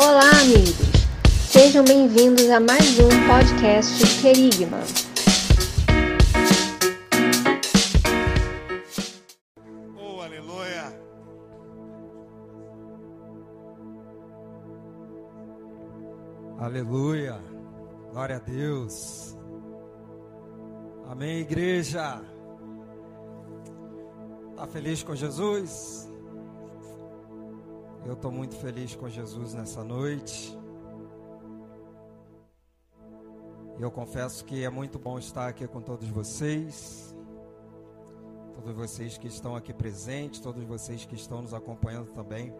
[0.00, 0.76] Olá, amigos!
[1.50, 4.78] Sejam bem-vindos a mais um podcast Querigma.
[9.96, 11.00] Oh, aleluia!
[16.60, 17.40] Aleluia.
[18.12, 19.36] Glória a Deus.
[21.08, 22.22] Amém, igreja.
[24.54, 26.07] Tá feliz com Jesus?
[28.04, 30.56] Eu estou muito feliz com Jesus nessa noite.
[33.78, 37.14] E eu confesso que é muito bom estar aqui com todos vocês.
[38.54, 42.54] Todos vocês que estão aqui presentes, todos vocês que estão nos acompanhando também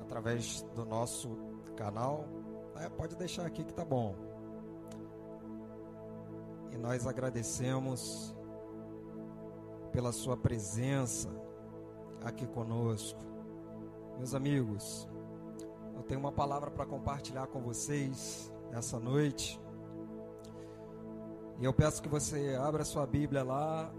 [0.00, 1.38] através do nosso
[1.76, 2.26] canal.
[2.76, 4.14] É, pode deixar aqui que tá bom.
[6.72, 8.34] E nós agradecemos
[9.90, 11.30] pela sua presença
[12.22, 13.33] aqui conosco.
[14.16, 15.08] Meus amigos,
[15.96, 19.60] eu tenho uma palavra para compartilhar com vocês nessa noite.
[21.58, 23.92] E eu peço que você abra sua Bíblia lá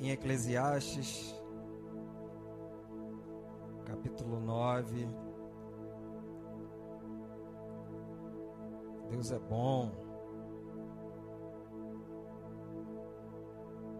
[0.00, 1.34] em Eclesiastes,
[3.84, 5.08] capítulo 9.
[9.10, 9.90] Deus é bom.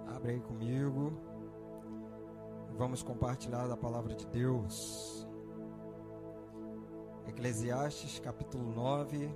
[0.07, 1.13] Abre aí comigo.
[2.79, 5.27] Vamos compartilhar da palavra de Deus.
[7.27, 9.29] Eclesiastes capítulo 9.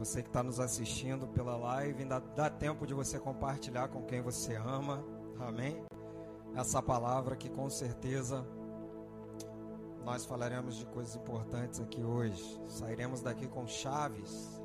[0.00, 4.20] Você que está nos assistindo pela live, ainda dá tempo de você compartilhar com quem
[4.20, 5.04] você ama.
[5.38, 5.86] Amém?
[6.56, 8.44] Essa palavra que com certeza
[10.04, 12.60] nós falaremos de coisas importantes aqui hoje.
[12.66, 14.55] Sairemos daqui com chaves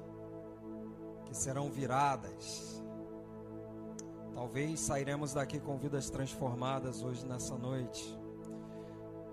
[1.31, 2.83] que serão viradas.
[4.35, 8.19] Talvez sairemos daqui com vidas transformadas hoje nessa noite.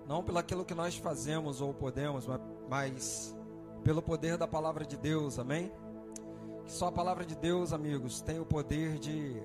[0.07, 2.25] Não pelo aquilo que nós fazemos ou podemos,
[2.69, 3.35] mas
[3.83, 5.73] pelo poder da palavra de Deus, amém?
[6.63, 9.43] Que só a palavra de Deus, amigos, tem o poder de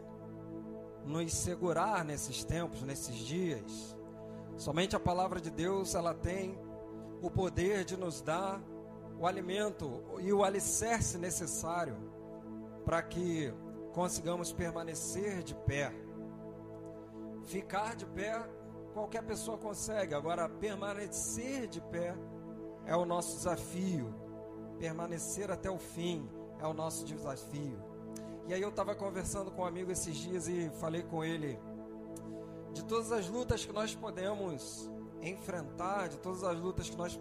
[1.05, 3.97] nos segurar nesses tempos, nesses dias.
[4.57, 6.57] Somente a palavra de Deus, ela tem
[7.21, 8.63] o poder de nos dar
[9.19, 12.14] o alimento e o alicerce necessário
[12.85, 13.53] para que
[13.93, 15.93] consigamos permanecer de pé.
[17.45, 18.43] Ficar de pé,
[18.93, 22.15] qualquer pessoa consegue, agora permanecer de pé
[22.87, 24.15] é o nosso desafio.
[24.79, 26.29] Permanecer até o fim
[26.59, 27.79] é o nosso desafio.
[28.47, 31.59] E aí eu estava conversando com um amigo esses dias e falei com ele
[32.75, 34.91] de todas as lutas que nós podemos
[35.23, 37.19] enfrentar, de todas as lutas que nós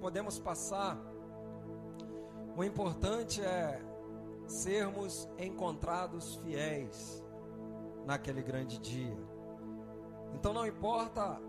[0.00, 0.96] podemos passar.
[2.56, 3.80] O importante é
[4.52, 7.24] sermos encontrados fiéis
[8.04, 9.16] naquele grande dia.
[10.34, 11.40] Então não importa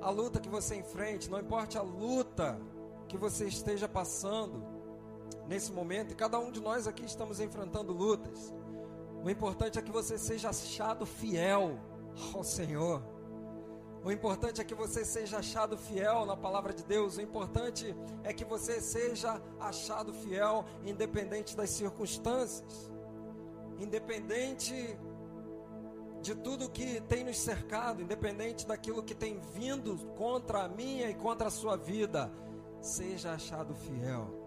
[0.00, 2.60] a luta que você enfrente, não importa a luta
[3.08, 4.62] que você esteja passando
[5.46, 8.54] nesse momento, e cada um de nós aqui estamos enfrentando lutas.
[9.24, 11.78] O importante é que você seja achado fiel
[12.32, 13.02] ao Senhor.
[14.02, 17.18] O importante é que você seja achado fiel na palavra de Deus.
[17.18, 17.94] O importante
[18.24, 22.90] é que você seja achado fiel, independente das circunstâncias,
[23.78, 24.98] independente
[26.22, 31.14] de tudo que tem nos cercado, independente daquilo que tem vindo contra a minha e
[31.14, 32.32] contra a sua vida.
[32.80, 34.40] Seja achado fiel.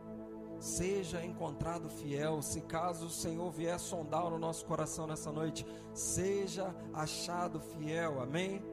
[0.59, 6.73] Seja encontrado fiel, se caso o Senhor vier sondar no nosso coração nessa noite, seja
[6.93, 8.63] achado fiel, amém?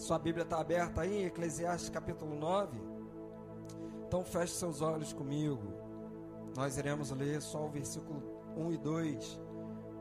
[0.00, 2.80] Sua Bíblia está aberta aí Eclesiastes capítulo 9.
[4.06, 5.60] Então feche seus olhos comigo.
[6.56, 8.22] Nós iremos ler só o versículo
[8.56, 9.40] 1 e 2,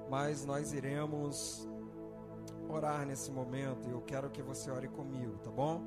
[0.09, 1.67] mas nós iremos
[2.69, 5.83] orar nesse momento e eu quero que você ore comigo, tá bom?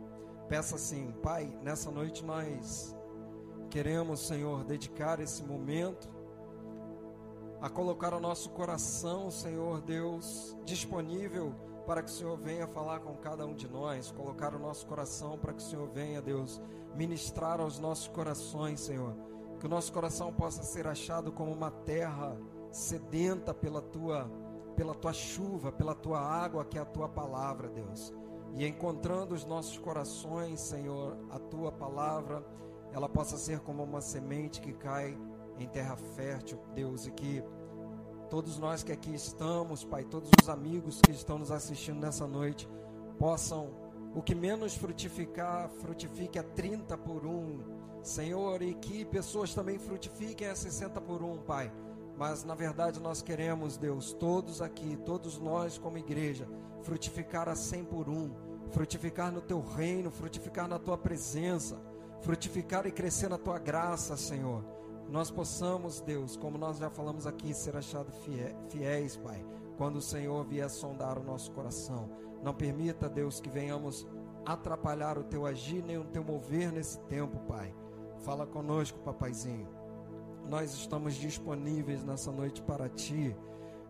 [0.47, 2.95] Peça assim, Pai, nessa noite nós
[3.71, 6.11] queremos, Senhor, dedicar esse momento
[7.63, 13.15] a colocar o nosso coração, Senhor Deus, disponível para que o Senhor venha falar com
[13.17, 16.61] cada um de nós, colocar o nosso coração para que o Senhor venha, Deus,
[16.95, 19.15] ministrar aos nossos corações, Senhor.
[19.59, 22.37] Que o nosso coração possa ser achado como uma terra
[22.71, 24.31] sedenta pela tua
[24.75, 28.13] pela tua chuva, pela tua água, que é a tua palavra, Deus.
[28.55, 32.45] E encontrando os nossos corações, Senhor, a tua palavra,
[32.93, 35.17] ela possa ser como uma semente que cai
[35.59, 37.43] em terra fértil, Deus, e que
[38.33, 42.67] todos nós que aqui estamos, Pai, todos os amigos que estão nos assistindo nessa noite,
[43.19, 43.69] possam
[44.15, 47.61] o que menos frutificar, frutifique a 30 por um,
[48.03, 51.71] Senhor, e que pessoas também frutifiquem a 60 por um, Pai
[52.17, 56.49] Mas na verdade nós queremos, Deus, todos aqui, todos nós como igreja,
[56.81, 58.31] frutificar a cem por um,
[58.71, 61.79] frutificar no teu reino, frutificar na tua presença,
[62.23, 64.65] frutificar e crescer na tua graça, Senhor.
[65.13, 68.15] Nós possamos, Deus, como nós já falamos aqui, ser achados
[68.71, 69.45] fiéis, Pai,
[69.77, 72.09] quando o Senhor vier sondar o nosso coração.
[72.43, 74.07] Não permita, Deus, que venhamos
[74.47, 77.75] atrapalhar o teu agir nem o teu mover nesse tempo, Pai.
[78.25, 79.69] Fala conosco, papaizinho.
[80.49, 83.37] Nós estamos disponíveis nessa noite para ti.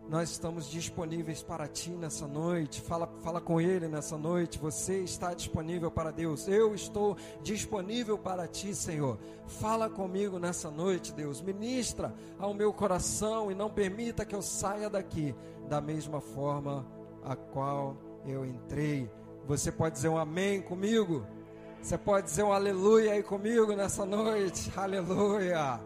[0.09, 2.81] Nós estamos disponíveis para ti nessa noite.
[2.81, 4.59] Fala, fala com ele nessa noite.
[4.59, 6.47] Você está disponível para Deus.
[6.47, 9.17] Eu estou disponível para ti, Senhor.
[9.47, 11.41] Fala comigo nessa noite, Deus.
[11.41, 15.33] Ministra ao meu coração e não permita que eu saia daqui
[15.69, 16.85] da mesma forma
[17.23, 19.09] a qual eu entrei.
[19.47, 21.25] Você pode dizer um amém comigo?
[21.81, 24.71] Você pode dizer um aleluia aí comigo nessa noite?
[24.75, 25.79] Aleluia!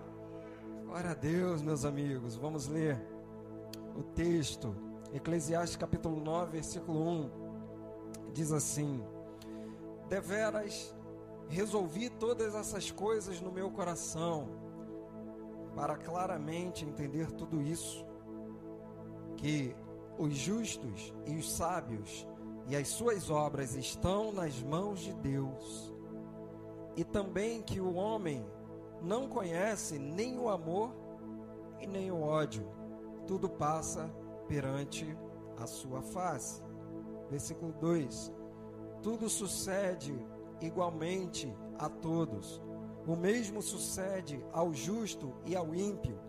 [0.86, 2.36] Glória a Deus, meus amigos.
[2.36, 3.17] Vamos ler
[3.98, 4.76] o texto.
[5.14, 7.32] Eclesiastes capítulo 9, versículo 1.
[8.32, 9.04] Diz assim:
[10.08, 10.96] Deveras
[11.50, 14.50] resolvi todas essas coisas no meu coração,
[15.76, 18.06] para claramente entender tudo isso,
[19.38, 19.76] que
[20.18, 22.28] os justos e os sábios
[22.68, 25.94] e as suas obras estão nas mãos de Deus,
[26.98, 28.46] e também que o homem
[29.02, 30.92] não conhece nem o amor
[31.80, 32.77] e nem o ódio,
[33.28, 34.10] tudo passa
[34.48, 35.06] perante
[35.58, 36.64] a sua face.
[37.30, 38.32] Versículo 2:
[39.04, 40.18] Tudo sucede
[40.62, 42.62] igualmente a todos,
[43.06, 46.20] o mesmo sucede ao justo e ao ímpio,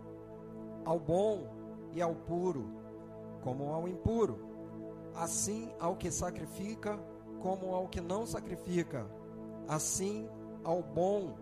[0.85, 1.47] ao bom
[1.93, 2.79] e ao puro
[3.41, 4.39] como ao impuro,
[5.15, 6.99] assim ao que sacrifica,
[7.41, 9.09] como ao que não sacrifica,
[9.67, 10.29] assim
[10.63, 11.35] ao bom,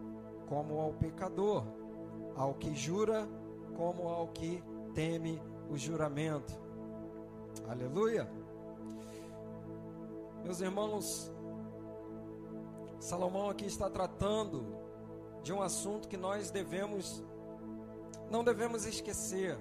[0.47, 1.63] como ao pecador,
[2.35, 3.27] ao que jura,
[3.75, 4.63] como ao que
[4.93, 6.53] teme o juramento.
[7.67, 8.29] Aleluia!
[10.43, 11.31] Meus irmãos,
[12.99, 14.65] Salomão aqui está tratando
[15.43, 17.23] de um assunto que nós devemos,
[18.29, 19.57] não devemos esquecer.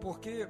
[0.00, 0.48] Porque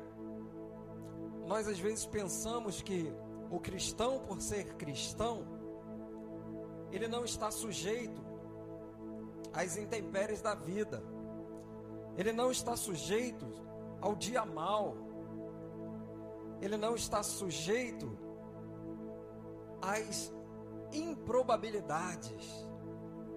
[1.46, 3.12] nós às vezes pensamos que
[3.50, 5.44] o cristão, por ser cristão,
[6.90, 8.20] ele não está sujeito
[9.52, 11.02] às intempéries da vida.
[12.16, 13.46] Ele não está sujeito
[14.00, 14.96] ao dia mal.
[16.60, 18.16] Ele não está sujeito
[19.80, 20.32] às
[20.92, 22.68] improbabilidades.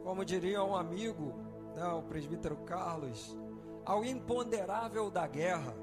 [0.03, 1.33] Como diria um amigo,
[1.75, 3.37] né, o presbítero Carlos,
[3.85, 5.75] ao imponderável da guerra.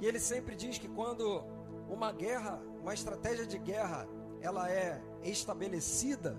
[0.00, 1.44] E ele sempre diz que quando
[1.88, 4.06] uma guerra, uma estratégia de guerra,
[4.40, 6.38] ela é estabelecida,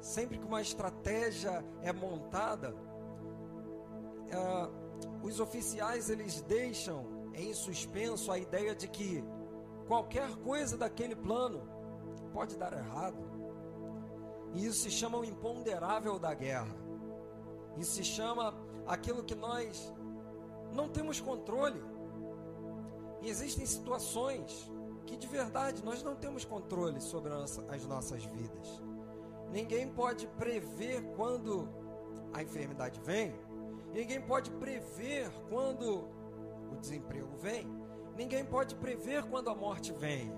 [0.00, 2.74] sempre que uma estratégia é montada,
[4.30, 4.70] é,
[5.22, 9.22] os oficiais eles deixam em suspenso a ideia de que
[9.86, 11.62] qualquer coisa daquele plano
[12.32, 13.18] pode dar errado.
[14.54, 16.74] E isso se chama o imponderável da guerra.
[17.76, 18.54] Isso se chama
[18.86, 19.92] aquilo que nós
[20.72, 21.82] não temos controle.
[23.20, 24.70] E existem situações
[25.06, 28.82] que de verdade nós não temos controle sobre as nossas vidas.
[29.50, 31.68] Ninguém pode prever quando
[32.32, 33.34] a enfermidade vem,
[33.92, 36.08] ninguém pode prever quando
[36.72, 37.66] o desemprego vem,
[38.16, 40.32] ninguém pode prever quando a morte vem,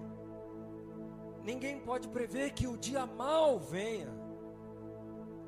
[1.43, 4.19] ninguém pode prever que o dia mal venha.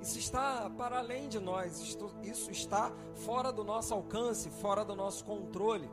[0.01, 1.81] Isso está para além de nós,
[2.23, 5.89] isso está fora do nosso alcance, fora do nosso controle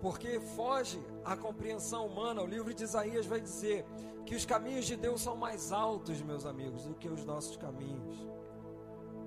[0.00, 2.42] porque foge à compreensão humana.
[2.42, 3.84] O livro de Isaías vai dizer
[4.24, 8.26] que os caminhos de Deus são mais altos, meus amigos, do que os nossos caminhos.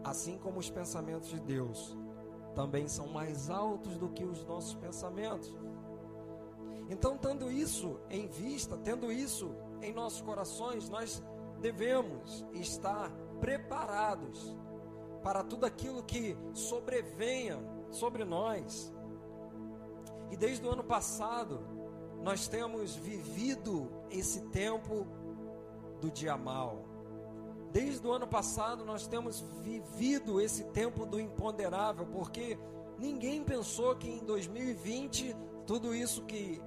[0.10, 1.96] Assim como os pensamentos de Deus
[2.56, 5.56] também são mais altos do que os nossos pensamentos.
[6.89, 11.24] Então, tendo isso em vista, tendo isso em nossos corações, nós
[11.62, 14.58] devemos estar preparados
[15.22, 17.60] para tudo aquilo que sobrevenha
[17.92, 18.92] sobre nós
[20.32, 21.60] e desde o ano passado,
[22.22, 25.08] nós temos vivido esse tempo
[26.00, 26.88] do dia mal.
[27.72, 32.58] Desde o ano passado, nós temos vivido esse tempo do imponderável, porque
[32.98, 35.36] ninguém pensou que em 2020
[35.68, 36.62] tudo isso que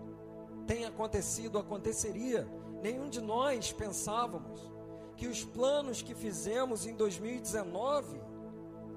[0.66, 2.46] tem acontecido aconteceria.
[2.80, 4.60] Nenhum de nós pensávamos
[5.16, 8.20] que os planos que fizemos em 2019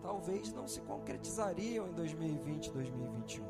[0.01, 3.45] talvez não se concretizariam em 2020, 2021.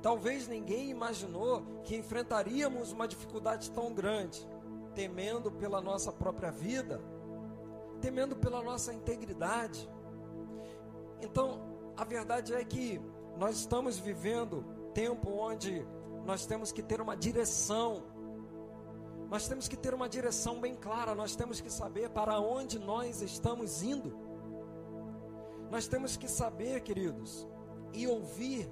[0.00, 4.48] Talvez ninguém imaginou que enfrentaríamos uma dificuldade tão grande,
[4.94, 7.00] temendo pela nossa própria vida,
[8.02, 9.88] temendo pela nossa integridade.
[11.20, 11.46] Então,
[11.96, 13.00] a verdade é que
[13.38, 15.86] nós estamos vivendo tempo onde
[16.26, 18.02] nós temos que ter uma direção.
[19.30, 23.22] Nós temos que ter uma direção bem clara, nós temos que saber para onde nós
[23.22, 24.12] estamos indo.
[25.70, 27.46] Nós temos que saber, queridos,
[27.94, 28.70] e ouvir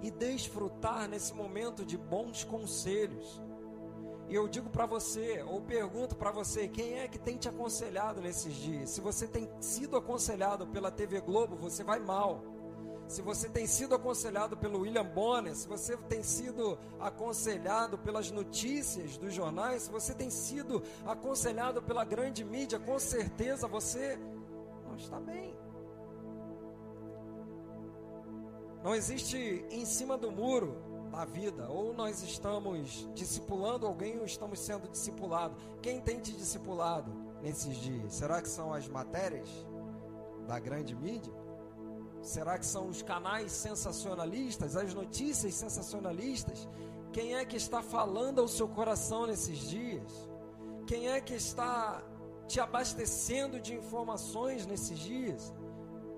[0.00, 3.40] e desfrutar nesse momento de bons conselhos.
[4.32, 8.18] E eu digo para você, ou pergunto para você, quem é que tem te aconselhado
[8.18, 8.88] nesses dias?
[8.88, 12.42] Se você tem sido aconselhado pela TV Globo, você vai mal.
[13.06, 19.18] Se você tem sido aconselhado pelo William Bonner, se você tem sido aconselhado pelas notícias
[19.18, 24.18] dos jornais, se você tem sido aconselhado pela grande mídia, com certeza você
[24.88, 25.54] não está bem.
[28.82, 34.58] Não existe em cima do muro da vida, ou nós estamos discipulando alguém ou estamos
[34.58, 35.56] sendo discipulados.
[35.82, 38.14] Quem tem te discipulado nesses dias?
[38.14, 39.48] Será que são as matérias
[40.48, 41.32] da grande mídia?
[42.22, 46.66] Será que são os canais sensacionalistas, as notícias sensacionalistas?
[47.12, 50.10] Quem é que está falando ao seu coração nesses dias?
[50.86, 52.02] Quem é que está
[52.48, 55.52] te abastecendo de informações nesses dias?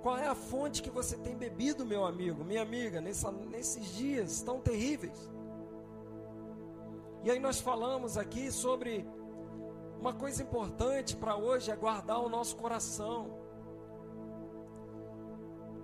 [0.04, 4.42] Qual é a fonte que você tem bebido, meu amigo, minha amiga, nessa, nesses dias
[4.42, 5.32] tão terríveis?
[7.23, 9.08] E aí nós falamos aqui sobre
[9.99, 13.30] uma coisa importante para hoje é guardar o nosso coração.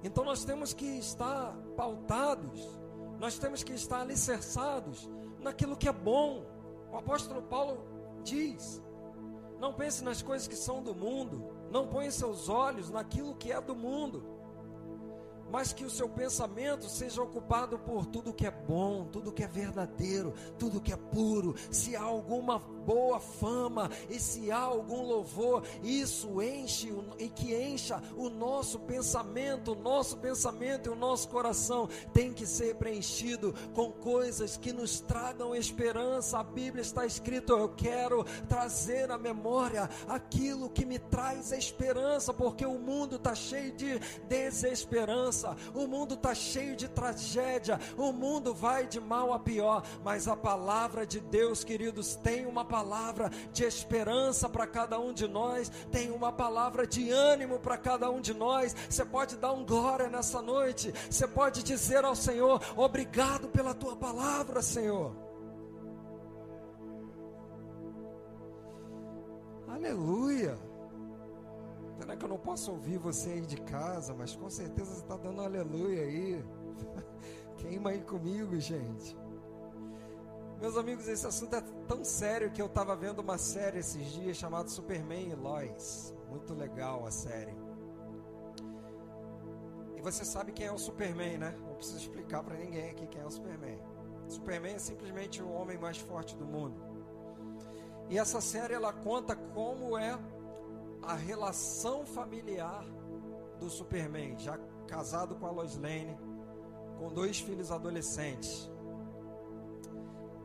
[0.04, 2.78] Então nós temos que estar pautados,
[3.18, 5.08] nós temos que estar alicerçados
[5.38, 6.44] naquilo que é bom.
[6.92, 7.82] O apóstolo Paulo
[8.22, 8.82] diz:
[9.58, 13.60] não pense nas coisas que são do mundo, não ponha seus olhos naquilo que é
[13.60, 14.22] do mundo,
[15.50, 19.48] mas que o seu pensamento seja ocupado por tudo que é bom, tudo que é
[19.48, 21.54] verdadeiro, tudo que é puro.
[21.70, 28.02] Se há alguma boa fama e se há algum louvor, isso enche e que encha
[28.16, 33.92] o nosso pensamento, o nosso pensamento e o nosso coração tem que ser preenchido com
[33.92, 36.40] coisas que nos tragam esperança.
[36.40, 42.66] A Bíblia está escrito: eu quero trazer à memória aquilo que me traz esperança, porque
[42.66, 48.88] o mundo está cheio de desesperança, o mundo está cheio de tragédia, o mundo vai
[48.88, 52.79] de mal a pior, mas a palavra de Deus, queridos, tem uma palavra
[53.52, 58.20] de esperança para cada um de nós, tem uma palavra de ânimo para cada um
[58.20, 58.74] de nós.
[58.88, 63.96] Você pode dar um glória nessa noite, você pode dizer ao Senhor: Obrigado pela tua
[63.96, 65.14] palavra, Senhor.
[69.68, 70.58] Aleluia.
[71.98, 75.16] Será que eu não posso ouvir você aí de casa, mas com certeza você está
[75.16, 76.44] dando aleluia aí.
[77.58, 79.16] Queima aí comigo, gente.
[80.60, 84.36] Meus amigos, esse assunto é tão sério que eu estava vendo uma série esses dias
[84.36, 86.14] chamada Superman e Lois.
[86.28, 87.56] Muito legal a série.
[89.96, 91.58] E você sabe quem é o Superman, né?
[91.66, 93.80] Não preciso explicar para ninguém aqui quem é o Superman.
[94.28, 96.78] Superman é simplesmente o homem mais forte do mundo.
[98.10, 100.18] E essa série ela conta como é
[101.02, 102.84] a relação familiar
[103.58, 106.18] do Superman, já casado com a Lois Lane,
[106.98, 108.70] com dois filhos adolescentes.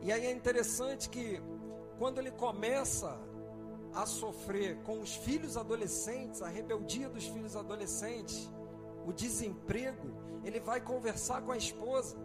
[0.02, 1.40] E aí é interessante que
[1.98, 3.18] quando ele começa
[3.94, 8.50] a sofrer com os filhos adolescentes, a rebeldia dos filhos adolescentes,
[9.06, 10.08] o desemprego,
[10.44, 12.16] ele vai conversar com a esposa.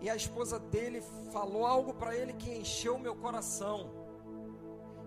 [0.00, 1.00] E a esposa dele
[1.32, 3.90] falou algo para ele que encheu meu coração.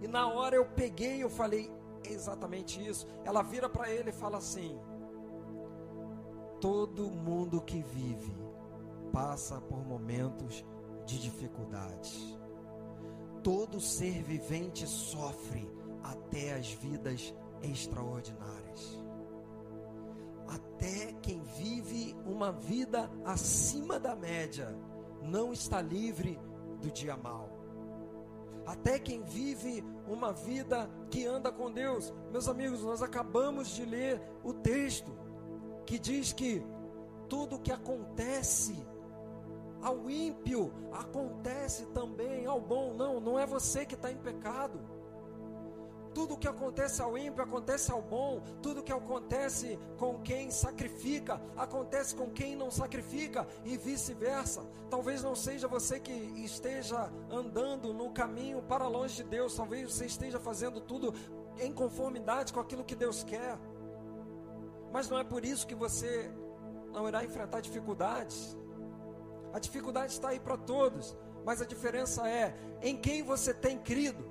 [0.02, 1.72] E na hora eu peguei, eu falei
[2.04, 3.06] exatamente isso.
[3.24, 4.80] Ela vira para ele e fala assim:
[6.60, 8.36] Todo mundo que vive
[9.12, 10.66] passa por momentos
[11.06, 12.38] de dificuldades.
[13.44, 15.70] Todo ser vivente sofre
[16.04, 19.00] até as vidas extraordinárias.
[20.48, 24.76] Até quem vive uma vida acima da média
[25.22, 26.40] não está livre
[26.82, 27.50] do dia mal.
[28.66, 32.14] Até quem vive uma vida que anda com Deus.
[32.32, 35.12] Meus amigos, nós acabamos de ler o texto
[35.86, 36.64] que diz que
[37.30, 38.76] tudo que acontece
[39.86, 42.96] ao ímpio acontece também ao bom.
[42.96, 44.80] Não, não é você que está em pecado.
[46.12, 48.42] Tudo que acontece ao ímpio acontece ao bom.
[48.64, 54.66] Tudo que acontece com quem sacrifica acontece com quem não sacrifica e vice-versa.
[54.90, 59.56] Talvez não seja você que esteja andando no caminho para longe de Deus.
[59.56, 61.14] Talvez você esteja fazendo tudo
[61.60, 63.60] em conformidade com aquilo que Deus quer.
[64.92, 66.32] Mas não é por isso que você
[66.92, 68.58] não irá enfrentar dificuldades.
[69.56, 74.30] A dificuldade está aí para todos, mas a diferença é em quem você tem crido.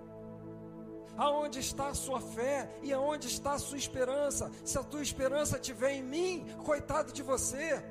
[1.16, 4.52] Aonde está a sua fé e aonde está a sua esperança?
[4.62, 7.82] Se a tua esperança estiver em mim, coitado de você.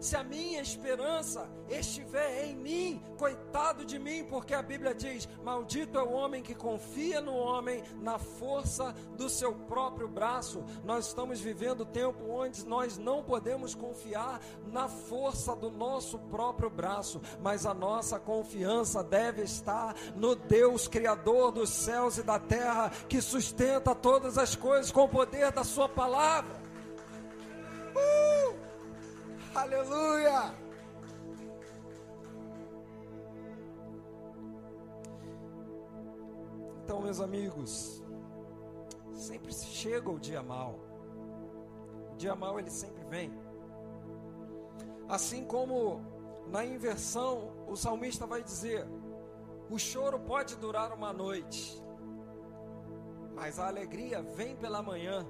[0.00, 5.98] Se a minha esperança estiver em mim, coitado de mim, porque a Bíblia diz: Maldito
[5.98, 10.62] é o homem que confia no homem, na força do seu próprio braço.
[10.84, 17.20] Nós estamos vivendo tempo onde nós não podemos confiar na força do nosso próprio braço,
[17.40, 23.20] mas a nossa confiança deve estar no Deus Criador dos céus e da terra, que
[23.20, 26.63] sustenta todas as coisas com o poder da Sua palavra.
[29.54, 30.52] Aleluia!
[36.82, 38.02] Então, meus amigos,
[39.12, 40.74] sempre chega o dia mal.
[42.12, 43.32] O dia mal ele sempre vem.
[45.08, 46.02] Assim como
[46.48, 48.84] na inversão, o salmista vai dizer:
[49.70, 51.80] o choro pode durar uma noite,
[53.36, 55.24] mas a alegria vem pela manhã.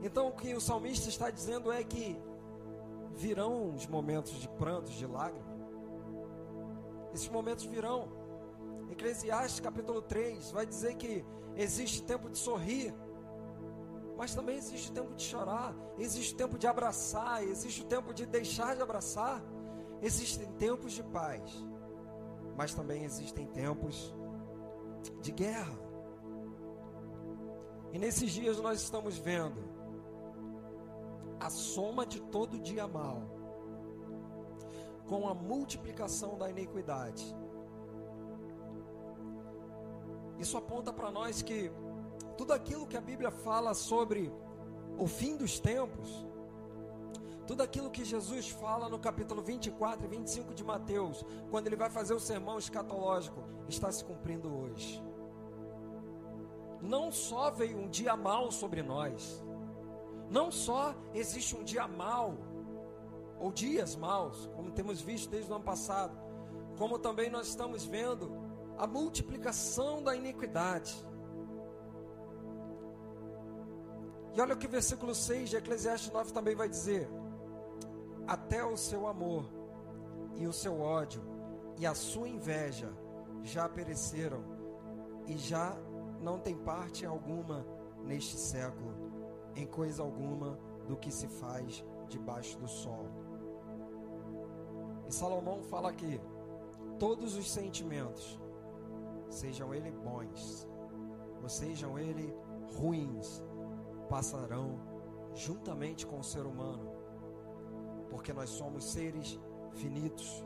[0.00, 2.16] Então, o que o salmista está dizendo é que
[3.16, 5.52] virão os momentos de prantos, de lágrimas.
[7.12, 8.08] Esses momentos virão.
[8.90, 11.24] Eclesiastes capítulo 3 vai dizer que
[11.56, 12.94] existe tempo de sorrir,
[14.16, 18.82] mas também existe tempo de chorar, existe tempo de abraçar, existe tempo de deixar de
[18.82, 19.42] abraçar.
[20.02, 21.64] Existem tempos de paz,
[22.56, 24.14] mas também existem tempos
[25.20, 25.78] de guerra.
[27.92, 29.71] E nesses dias nós estamos vendo
[31.42, 33.20] a soma de todo dia mal,
[35.06, 37.24] com a multiplicação da iniquidade.
[40.38, 41.70] Isso aponta para nós que
[42.36, 44.32] tudo aquilo que a Bíblia fala sobre
[44.96, 46.08] o fim dos tempos,
[47.44, 51.90] tudo aquilo que Jesus fala no capítulo 24 e 25 de Mateus, quando ele vai
[51.90, 55.02] fazer o sermão escatológico, está se cumprindo hoje.
[56.80, 59.42] Não só veio um dia mal sobre nós,
[60.32, 62.38] não só existe um dia mau,
[63.38, 66.16] ou dias maus, como temos visto desde o ano passado,
[66.78, 68.32] como também nós estamos vendo
[68.78, 70.94] a multiplicação da iniquidade.
[74.34, 77.06] E olha o que o versículo 6 de Eclesiastes 9 também vai dizer:
[78.26, 79.44] Até o seu amor
[80.36, 81.22] e o seu ódio
[81.76, 82.90] e a sua inveja
[83.42, 84.42] já pereceram
[85.26, 85.76] e já
[86.22, 87.66] não tem parte alguma
[88.06, 89.01] neste século
[89.54, 93.06] em coisa alguma do que se faz debaixo do sol.
[95.06, 96.20] E Salomão fala aqui:
[96.98, 98.40] todos os sentimentos,
[99.28, 100.68] sejam eles bons,
[101.42, 102.32] ou sejam eles
[102.76, 103.42] ruins,
[104.08, 104.78] passarão
[105.34, 106.92] juntamente com o ser humano,
[108.10, 109.40] porque nós somos seres
[109.72, 110.44] finitos,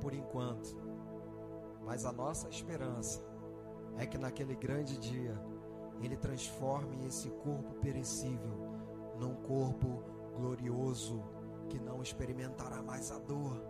[0.00, 0.76] por enquanto,
[1.84, 3.22] mas a nossa esperança
[3.98, 5.49] é que naquele grande dia
[6.00, 8.70] ele transforme esse corpo perecível
[9.18, 10.02] num corpo
[10.34, 11.22] glorioso
[11.68, 13.60] que não experimentará mais a dor,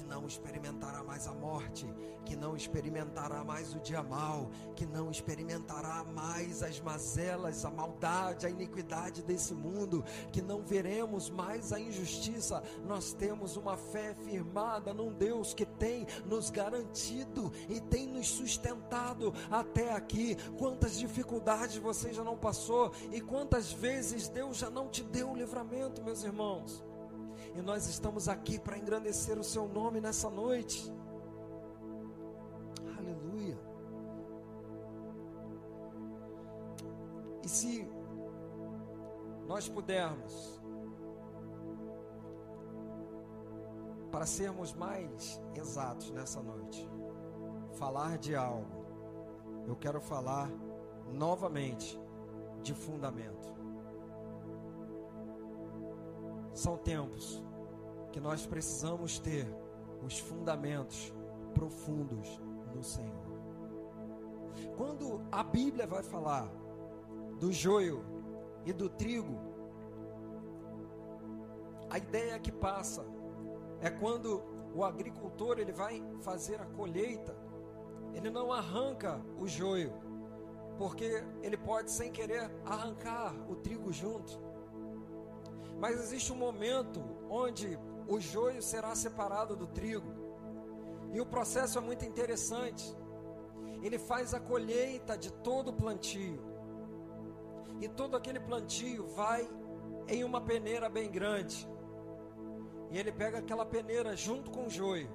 [0.00, 1.86] que não experimentará mais a morte,
[2.24, 8.46] que não experimentará mais o dia mal, que não experimentará mais as mazelas, a maldade,
[8.46, 12.62] a iniquidade desse mundo, que não veremos mais a injustiça.
[12.86, 19.34] Nós temos uma fé firmada num Deus que tem nos garantido e tem nos sustentado
[19.50, 20.36] até aqui.
[20.58, 25.36] Quantas dificuldades você já não passou e quantas vezes Deus já não te deu o
[25.36, 26.89] livramento, meus irmãos?
[27.54, 30.92] E nós estamos aqui para engrandecer o seu nome nessa noite.
[32.98, 33.58] Aleluia.
[37.42, 37.88] E se
[39.46, 40.60] nós pudermos,
[44.12, 46.88] para sermos mais exatos nessa noite,
[47.74, 48.80] falar de algo,
[49.66, 50.48] eu quero falar
[51.12, 51.98] novamente
[52.62, 53.59] de fundamento.
[56.60, 57.42] São tempos
[58.12, 59.46] que nós precisamos ter
[60.04, 61.10] os fundamentos
[61.54, 62.38] profundos
[62.74, 63.24] no Senhor.
[64.76, 66.52] Quando a Bíblia vai falar
[67.38, 68.04] do joio
[68.66, 69.38] e do trigo,
[71.88, 73.06] a ideia que passa
[73.80, 74.42] é quando
[74.74, 77.34] o agricultor ele vai fazer a colheita,
[78.12, 79.94] ele não arranca o joio,
[80.76, 84.49] porque ele pode sem querer arrancar o trigo junto.
[85.80, 90.12] Mas existe um momento onde o joio será separado do trigo.
[91.10, 92.94] E o processo é muito interessante.
[93.82, 96.38] Ele faz a colheita de todo o plantio.
[97.80, 99.48] E todo aquele plantio vai
[100.06, 101.66] em uma peneira bem grande.
[102.90, 105.08] E ele pega aquela peneira junto com o joio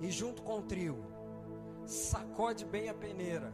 [0.00, 1.04] e junto com o trigo.
[1.84, 3.52] sacode bem a peneira.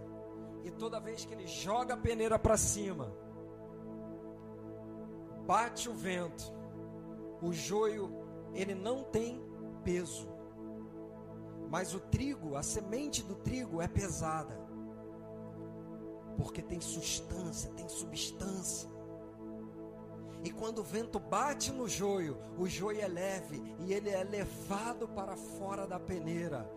[0.65, 3.11] E toda vez que ele joga a peneira para cima,
[5.47, 6.53] bate o vento,
[7.41, 8.11] o joio,
[8.53, 9.41] ele não tem
[9.85, 10.29] peso.
[11.71, 14.57] Mas o trigo, a semente do trigo é pesada.
[16.37, 18.89] Porque tem substância, tem substância.
[20.45, 25.09] E quando o vento bate no joio, o joio é leve e ele é levado
[25.09, 26.71] para fora da peneira.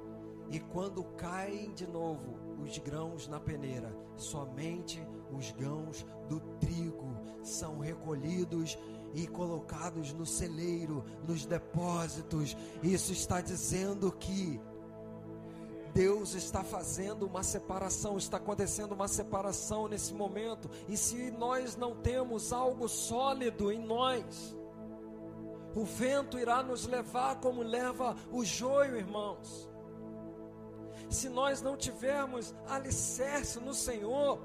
[0.50, 7.09] E quando caem de novo os grãos na peneira, somente os grãos do trigo
[7.44, 8.78] são recolhidos
[9.14, 12.56] e colocados no celeiro, nos depósitos.
[12.84, 14.60] Isso está dizendo que
[15.94, 20.70] Deus está fazendo uma separação, está acontecendo uma separação nesse momento.
[20.88, 24.56] E se nós não temos algo sólido em nós,
[25.76, 29.70] o vento irá nos levar como leva o joio, irmãos.
[31.10, 34.40] Se nós não tivermos alicerce no Senhor,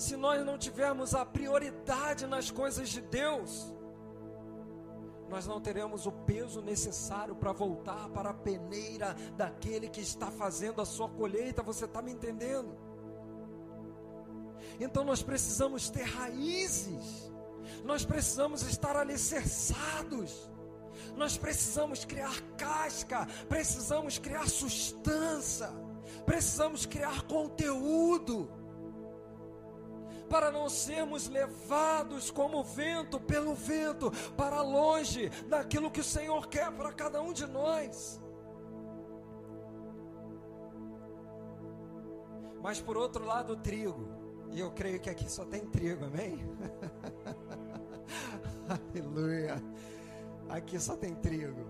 [0.00, 3.74] se nós não tivermos a prioridade nas coisas de Deus,
[5.28, 10.80] nós não teremos o peso necessário para voltar para a peneira daquele que está fazendo
[10.80, 11.62] a sua colheita.
[11.62, 12.74] Você está me entendendo?
[14.80, 17.30] Então nós precisamos ter raízes,
[17.84, 20.50] nós precisamos estar alicerçados,
[21.14, 25.68] nós precisamos criar casca, precisamos criar sustância,
[26.24, 28.59] precisamos criar conteúdo
[30.30, 36.70] para não sermos levados como vento pelo vento para longe daquilo que o Senhor quer
[36.70, 38.20] para cada um de nós.
[42.62, 44.06] Mas por outro lado, o trigo,
[44.52, 46.38] e eu creio que aqui só tem trigo, amém?
[48.94, 49.60] Aleluia.
[50.48, 51.64] Aqui só tem trigo.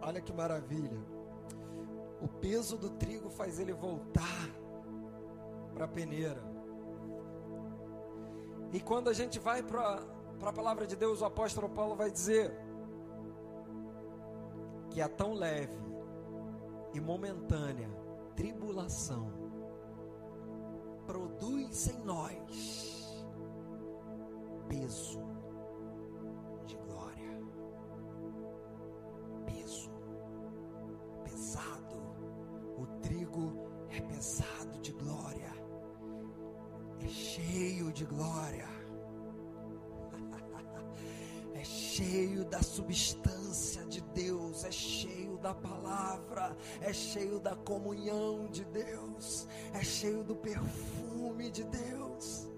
[0.00, 0.98] Olha que maravilha.
[2.20, 4.48] O peso do trigo faz ele voltar
[5.74, 6.57] para a peneira.
[8.72, 10.02] E quando a gente vai para
[10.42, 12.52] a palavra de Deus, o apóstolo Paulo vai dizer
[14.90, 15.78] que a tão leve
[16.92, 17.88] e momentânea
[18.36, 19.32] tribulação
[21.06, 23.26] produz em nós
[24.68, 25.18] peso
[42.38, 49.48] cheio da substância de Deus, é cheio da palavra, é cheio da comunhão de Deus,
[49.72, 52.48] é cheio do perfume de Deus.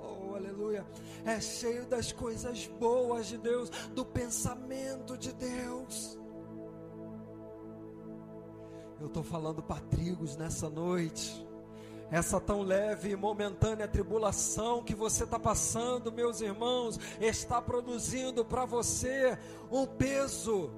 [0.00, 0.86] Oh, aleluia!
[1.24, 6.18] É cheio das coisas boas de Deus, do pensamento de Deus.
[9.00, 11.44] Eu estou falando para trigos nessa noite
[12.10, 18.64] essa tão leve e momentânea tribulação que você está passando, meus irmãos, está produzindo para
[18.64, 19.38] você
[19.70, 20.70] um peso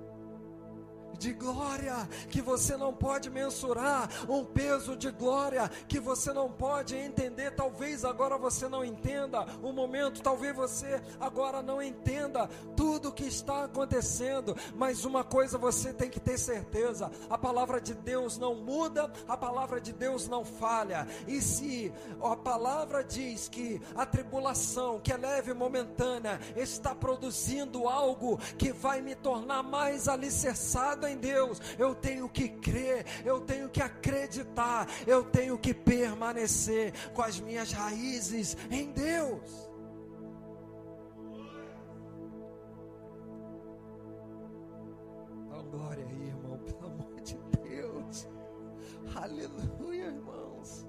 [1.17, 6.97] de glória que você não pode mensurar, um peso de glória que você não pode
[6.97, 7.53] entender.
[7.53, 13.25] Talvez agora você não entenda o momento, talvez você agora não entenda tudo o que
[13.25, 18.55] está acontecendo, mas uma coisa você tem que ter certeza: a palavra de Deus não
[18.55, 21.07] muda, a palavra de Deus não falha.
[21.27, 27.89] E se a palavra diz que a tribulação, que é leve e momentânea, está produzindo
[27.89, 30.09] algo que vai me tornar mais
[31.07, 37.23] em Deus, eu tenho que crer, eu tenho que acreditar, eu tenho que permanecer com
[37.23, 39.71] as minhas raízes em Deus.
[45.51, 48.29] Dá glória aí, irmão, pelo amor de Deus.
[49.15, 50.87] Aleluia, irmãos.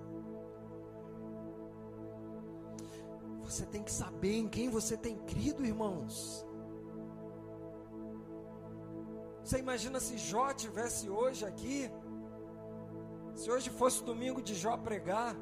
[3.43, 6.45] Você tem que saber em quem você tem crido, irmãos.
[9.47, 11.89] Você imagina se Jó tivesse hoje aqui?
[13.33, 15.33] Se hoje fosse domingo de Jó pregar,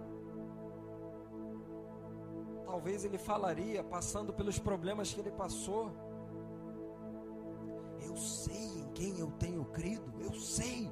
[2.68, 5.92] talvez ele falaria, passando pelos problemas que ele passou.
[8.00, 10.88] Eu sei em quem eu tenho crido, eu sei.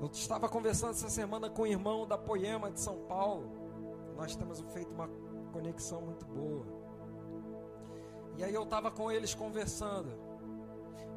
[0.00, 3.48] Eu estava conversando essa semana com o irmão da Poema de São Paulo.
[4.16, 5.08] Nós temos feito uma
[5.52, 6.66] conexão muito boa.
[8.36, 10.27] E aí eu estava com eles conversando.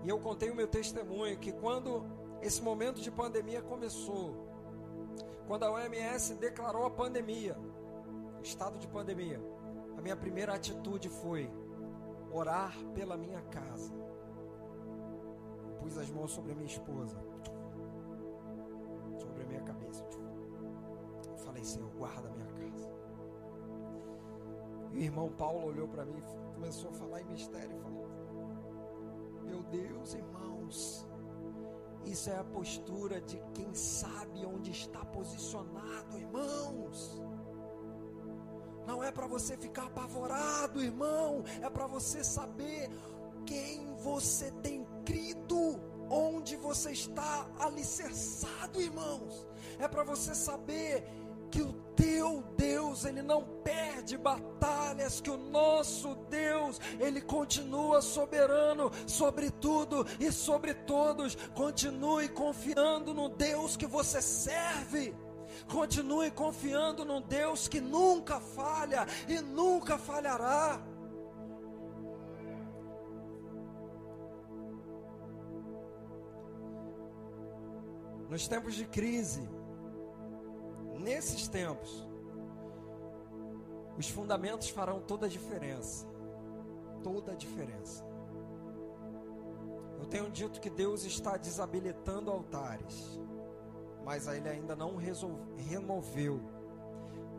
[0.04, 2.04] E eu contei o meu testemunho que quando
[2.42, 4.48] esse momento de pandemia começou,
[5.48, 7.58] quando a OMS declarou a pandemia,
[8.42, 9.40] estado de pandemia,
[9.98, 11.52] a minha primeira atitude foi
[12.32, 13.94] orar pela minha casa.
[15.80, 17.18] pus as mãos sobre a minha esposa.
[19.20, 20.04] sobre a minha cabeça.
[21.28, 22.92] Eu falei, Senhor, guarda a minha casa.
[24.94, 26.22] E o irmão Paulo olhou para mim,
[26.54, 28.01] começou a falar em mistério e falou:
[29.72, 31.08] Deus, irmãos,
[32.06, 37.22] isso é a postura de quem sabe onde está posicionado, irmãos.
[38.86, 42.90] Não é para você ficar apavorado, irmão, é para você saber
[43.46, 45.80] quem você tem crido,
[46.10, 49.48] onde você está alicerçado, irmãos.
[49.80, 51.06] É para você saber
[51.50, 54.18] que o teu Deus, ele não perde
[54.92, 61.36] batalhas, que o nosso Deus, ele continua soberano sobre tudo e sobre todos.
[61.54, 65.16] Continue confiando no Deus que você serve.
[65.70, 70.82] Continue confiando no Deus que nunca falha e nunca falhará.
[78.30, 79.42] Nos tempos de crise,
[80.98, 82.11] nesses tempos,
[84.02, 86.08] os fundamentos farão toda a diferença.
[87.04, 88.04] Toda a diferença.
[90.00, 93.20] Eu tenho dito que Deus está desabilitando altares,
[94.04, 96.42] mas ele ainda não removeu.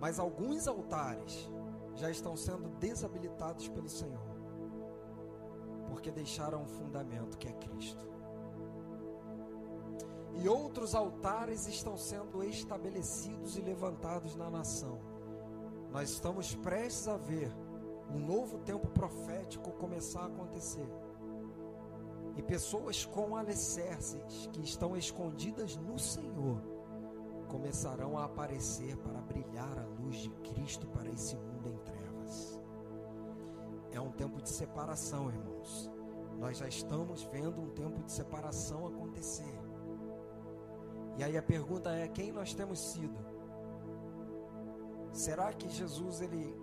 [0.00, 1.50] Mas alguns altares
[1.96, 4.36] já estão sendo desabilitados pelo Senhor,
[5.88, 8.06] porque deixaram um fundamento que é Cristo
[10.34, 15.11] e outros altares estão sendo estabelecidos e levantados na nação.
[15.92, 17.52] Nós estamos prestes a ver
[18.10, 20.88] um novo tempo profético começar a acontecer.
[22.34, 26.62] E pessoas com alicerces que estão escondidas no Senhor
[27.46, 32.58] começarão a aparecer para brilhar a luz de Cristo para esse mundo em trevas.
[33.90, 35.90] É um tempo de separação, irmãos.
[36.38, 39.60] Nós já estamos vendo um tempo de separação acontecer.
[41.18, 43.31] E aí a pergunta é: quem nós temos sido?
[45.12, 46.56] Será que Jesus ele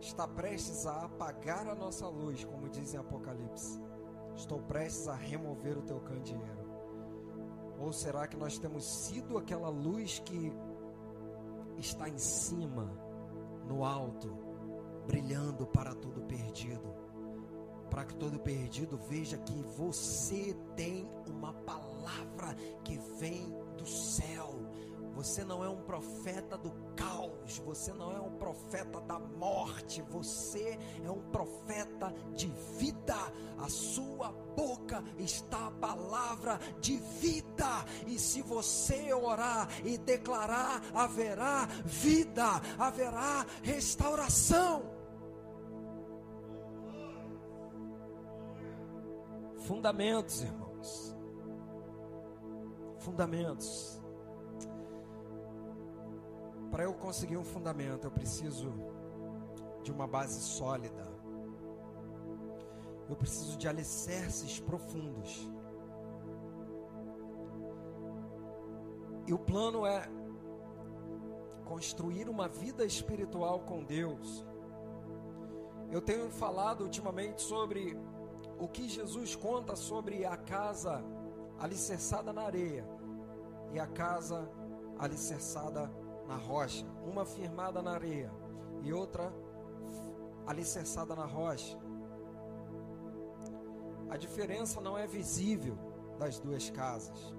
[0.00, 3.80] está prestes a apagar a nossa luz, como diz em Apocalipse?
[4.34, 6.66] Estou prestes a remover o teu candeeiro.
[7.78, 10.52] Ou será que nós temos sido aquela luz que
[11.76, 12.90] está em cima,
[13.66, 14.28] no alto,
[15.06, 16.94] brilhando para todo perdido?
[17.90, 24.65] Para que todo perdido veja que você tem uma palavra que vem do céu.
[25.16, 30.78] Você não é um profeta do caos, você não é um profeta da morte, você
[31.02, 32.48] é um profeta de
[32.78, 33.16] vida.
[33.58, 41.66] A sua boca está a palavra de vida, e se você orar e declarar, haverá
[41.84, 44.94] vida, haverá restauração.
[49.60, 50.66] Fundamentos, irmãos
[53.06, 54.05] fundamentos.
[56.76, 58.70] Para eu conseguir um fundamento, eu preciso
[59.82, 61.10] de uma base sólida.
[63.08, 65.50] Eu preciso de alicerces profundos.
[69.26, 70.06] E o plano é
[71.64, 74.44] construir uma vida espiritual com Deus.
[75.90, 77.98] Eu tenho falado ultimamente sobre
[78.60, 81.02] o que Jesus conta sobre a casa
[81.58, 82.86] alicerçada na areia
[83.72, 84.46] e a casa
[84.98, 85.90] alicerçada
[86.26, 88.32] na rocha, uma firmada na areia
[88.82, 89.32] e outra
[90.46, 91.78] alicerçada na rocha.
[94.08, 95.76] A diferença não é visível
[96.18, 97.34] das duas casas,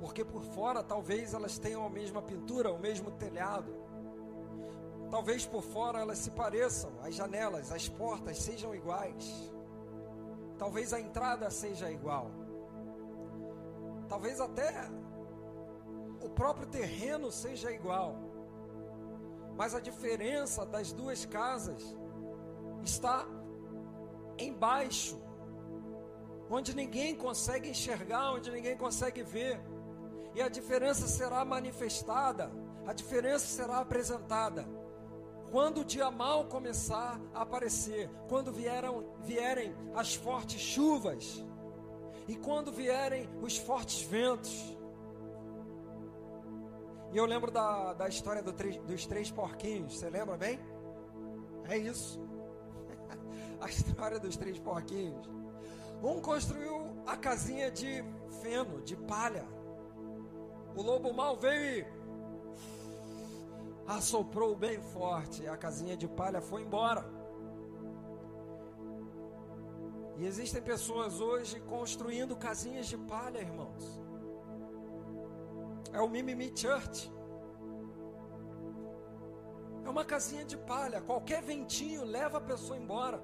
[0.00, 3.74] porque por fora talvez elas tenham a mesma pintura, o mesmo telhado.
[5.10, 9.52] Talvez por fora elas se pareçam, as janelas, as portas sejam iguais.
[10.58, 12.30] Talvez a entrada seja igual.
[14.08, 14.90] Talvez até
[16.26, 18.16] o próprio terreno seja igual.
[19.56, 21.82] Mas a diferença das duas casas
[22.82, 23.26] está
[24.38, 25.18] embaixo,
[26.50, 29.60] onde ninguém consegue enxergar, onde ninguém consegue ver.
[30.34, 32.52] E a diferença será manifestada,
[32.86, 34.68] a diferença será apresentada.
[35.50, 41.42] Quando o dia mal começar a aparecer, quando vieram, vierem as fortes chuvas,
[42.28, 44.76] e quando vierem os fortes ventos,
[47.16, 50.60] e eu lembro da, da história do dos três porquinhos, você lembra bem?
[51.64, 52.20] É isso.
[53.58, 55.26] a história dos três porquinhos.
[56.02, 58.04] Um construiu a casinha de
[58.42, 59.46] feno, de palha.
[60.76, 61.86] O lobo mal veio e
[63.88, 65.48] assoprou bem forte.
[65.48, 67.02] A casinha de palha foi embora.
[70.18, 74.05] E existem pessoas hoje construindo casinhas de palha, irmãos.
[75.96, 77.10] É o Mimimi Church.
[79.84, 81.00] É uma casinha de palha.
[81.00, 83.18] Qualquer ventinho leva a pessoa embora.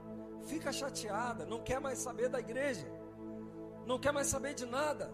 [0.51, 2.87] Fica chateada, não quer mais saber da igreja.
[3.87, 5.13] Não quer mais saber de nada.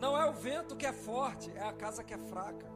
[0.00, 2.68] Não é o vento que é forte, é a casa que é fraca.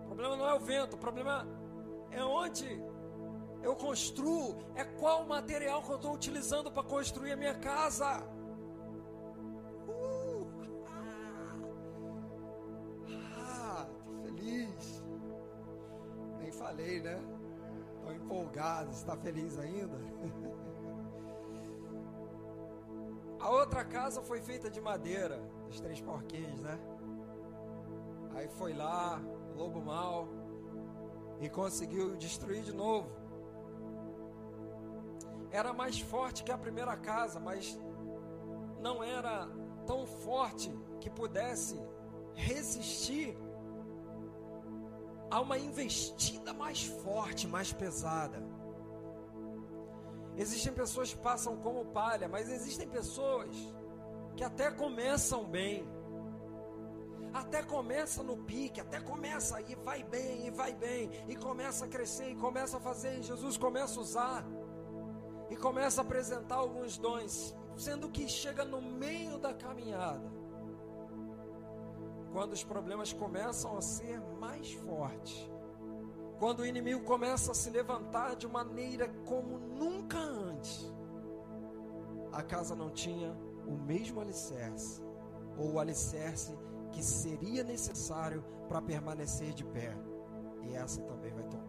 [0.00, 1.46] O problema não é o vento, o problema
[2.10, 2.82] é onde
[3.64, 8.22] eu construo, é qual material que eu estou utilizando para construir a minha casa.
[9.88, 10.46] Uh,
[13.38, 15.02] ah, tô feliz.
[16.38, 17.18] Nem falei, né?
[17.96, 18.90] Estou empolgado.
[18.90, 19.98] Está feliz ainda?
[23.40, 26.78] A outra casa foi feita de madeira, dos três porquinhos, né?
[28.34, 29.20] Aí foi lá,
[29.54, 30.26] lobo mal,
[31.40, 33.23] e conseguiu destruir de novo.
[35.60, 37.78] Era mais forte que a primeira casa, mas
[38.80, 39.48] não era
[39.86, 40.68] tão forte
[41.00, 41.80] que pudesse
[42.34, 43.38] resistir
[45.30, 48.42] a uma investida mais forte, mais pesada.
[50.36, 53.54] Existem pessoas que passam como palha, mas existem pessoas
[54.34, 55.88] que até começam bem.
[57.32, 61.88] Até começa no pique, até começa e vai bem, e vai bem, e começa a
[61.88, 64.44] crescer, e começa a fazer, e Jesus começa a usar,
[65.54, 70.28] e começa a apresentar alguns dons, sendo que chega no meio da caminhada,
[72.32, 75.48] quando os problemas começam a ser mais fortes,
[76.40, 80.92] quando o inimigo começa a se levantar de maneira como nunca antes,
[82.32, 83.32] a casa não tinha
[83.64, 85.00] o mesmo alicerce,
[85.56, 86.58] ou o alicerce
[86.90, 89.96] que seria necessário para permanecer de pé,
[90.64, 91.63] e essa também vai tombar.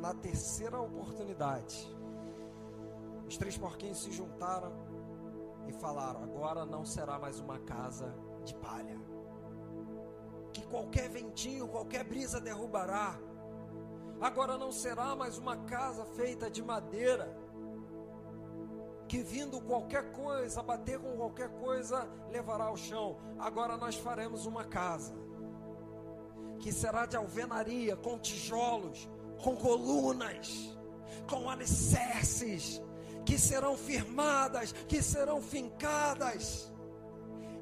[0.00, 1.94] Na terceira oportunidade,
[3.28, 4.72] os três porquinhos se juntaram
[5.68, 8.98] e falaram: agora não será mais uma casa de palha
[10.52, 13.18] que qualquer ventinho, qualquer brisa derrubará.
[14.20, 17.34] Agora não será mais uma casa feita de madeira,
[19.08, 23.16] que vindo qualquer coisa, bater com qualquer coisa, levará ao chão.
[23.38, 25.14] Agora nós faremos uma casa,
[26.58, 29.08] que será de alvenaria, com tijolos,
[29.42, 30.76] com colunas,
[31.28, 32.80] com alicerces,
[33.24, 36.69] que serão firmadas, que serão fincadas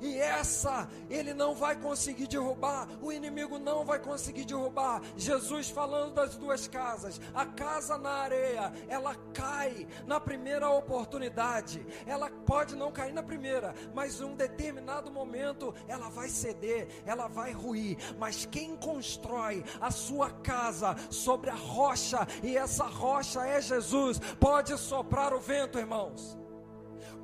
[0.01, 5.03] e essa ele não vai conseguir derrubar, o inimigo não vai conseguir derrubar.
[5.17, 12.31] Jesus falando das duas casas, a casa na areia, ela cai na primeira oportunidade, ela
[12.31, 17.53] pode não cair na primeira, mas em um determinado momento ela vai ceder, ela vai
[17.53, 17.97] ruir.
[18.19, 24.77] Mas quem constrói a sua casa sobre a rocha, e essa rocha é Jesus, pode
[24.79, 26.38] soprar o vento, irmãos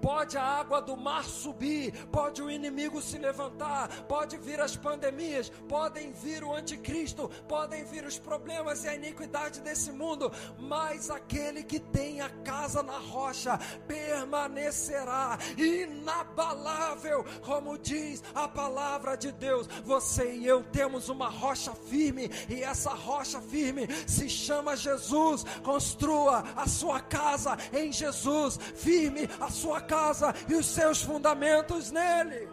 [0.01, 5.51] pode a água do mar subir, pode o inimigo se levantar, pode vir as pandemias,
[5.69, 11.63] podem vir o anticristo, podem vir os problemas e a iniquidade desse mundo, mas aquele
[11.63, 19.67] que tem a casa na rocha permanecerá inabalável, como diz a palavra de Deus.
[19.85, 25.45] Você e eu temos uma rocha firme e essa rocha firme se chama Jesus.
[25.63, 32.49] Construa a sua casa em Jesus, firme a sua casa e os seus fundamentos nele.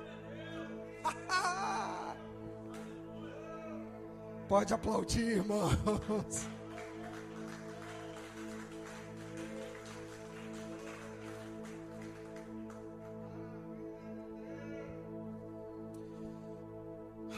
[4.48, 5.72] Pode aplaudir, irmãos.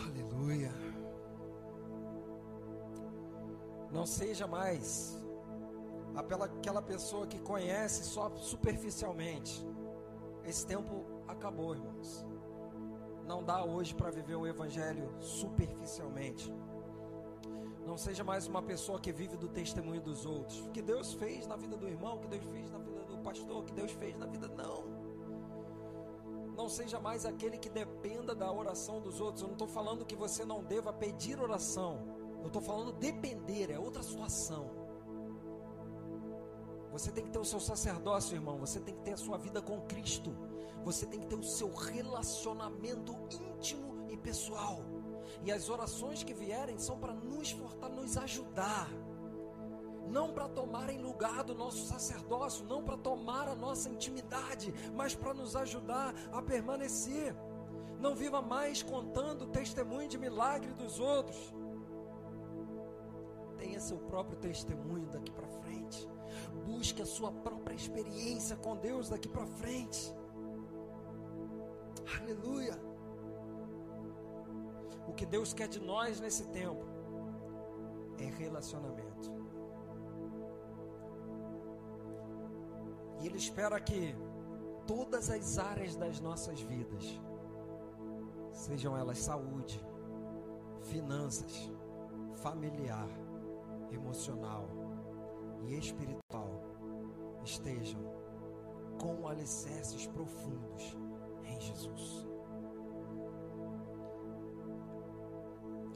[0.07, 0.73] Aleluia.
[3.91, 5.21] Não seja mais
[6.15, 9.63] aquela pessoa que conhece só superficialmente.
[10.45, 12.25] Esse tempo acabou, irmãos.
[13.25, 16.53] Não dá hoje para viver o Evangelho superficialmente.
[17.85, 20.59] Não seja mais uma pessoa que vive do testemunho dos outros.
[20.65, 23.17] O que Deus fez na vida do irmão, o que Deus fez na vida do
[23.19, 24.47] pastor, o que Deus fez na vida.
[24.49, 24.83] Não.
[26.55, 29.41] Não seja mais aquele que dependa da oração dos outros.
[29.41, 31.99] Eu não estou falando que você não deva pedir oração.
[32.41, 34.82] Eu estou falando depender, é outra situação.
[36.93, 38.59] Você tem que ter o seu sacerdócio, irmão.
[38.59, 40.31] Você tem que ter a sua vida com Cristo.
[40.85, 44.79] Você tem que ter o seu relacionamento íntimo e pessoal.
[45.43, 48.89] E as orações que vierem são para nos fortalecer, nos ajudar.
[50.07, 55.33] Não para tomarem lugar do nosso sacerdócio, não para tomar a nossa intimidade, mas para
[55.33, 57.35] nos ajudar a permanecer.
[57.99, 61.53] Não viva mais contando testemunho de milagre dos outros.
[63.57, 66.12] Tenha seu próprio testemunho daqui para frente.
[66.65, 70.13] Busque a sua própria experiência com Deus daqui para frente.
[72.19, 72.77] Aleluia.
[75.07, 76.85] O que Deus quer de nós nesse tempo
[78.17, 79.31] é relacionamento.
[83.21, 84.15] E Ele espera que
[84.85, 87.19] todas as áreas das nossas vidas,
[88.51, 89.79] sejam elas saúde,
[90.81, 91.71] finanças,
[92.33, 93.07] familiar,
[93.91, 94.67] emocional
[95.67, 96.61] e espiritual,
[97.43, 98.01] estejam
[99.01, 100.97] com alicerces profundos
[101.43, 102.27] em Jesus.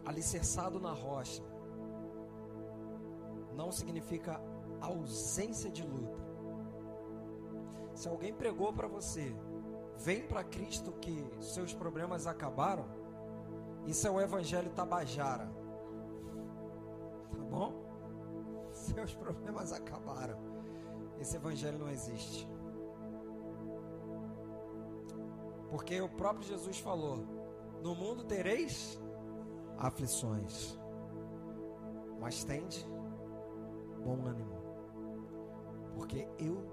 [0.06, 1.44] Alicerçado na rocha
[3.56, 4.40] não significa
[4.80, 6.26] ausência de luta.
[7.94, 9.36] Se alguém pregou para você,
[9.98, 12.86] vem para Cristo que seus problemas acabaram,
[13.88, 15.50] isso é o evangelho tabajara.
[17.36, 17.77] Tá bom?
[18.98, 20.40] Seus problemas acabaram.
[21.20, 22.50] Esse evangelho não existe.
[25.70, 27.24] Porque o próprio Jesus falou:
[27.84, 29.00] No mundo tereis
[29.78, 30.80] aflições,
[32.20, 32.84] mas tende
[34.04, 34.58] bom ânimo,
[35.94, 36.68] porque eu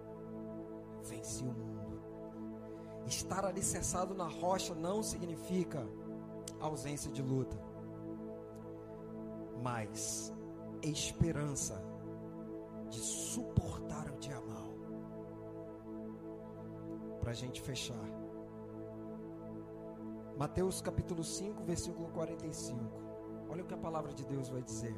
[1.03, 2.01] venci o mundo.
[3.05, 5.87] Estar alicerçado na rocha não significa
[6.59, 7.59] ausência de luta,
[9.63, 10.33] mas
[10.83, 11.93] esperança
[12.95, 14.73] de suportar o dia mal.
[17.21, 18.09] Para a gente fechar.
[20.39, 22.79] Mateus capítulo 5, versículo 45.
[23.49, 24.95] Olha o que a palavra de Deus vai dizer.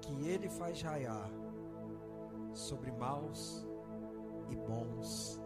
[0.00, 1.30] Que ele faz raiar
[2.54, 3.66] sobre maus
[4.48, 5.42] e bons.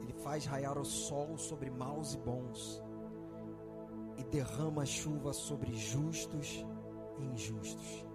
[0.00, 2.82] Ele faz raiar o sol sobre maus e bons.
[4.16, 6.66] E derrama chuva sobre justos
[7.18, 8.11] e injustos.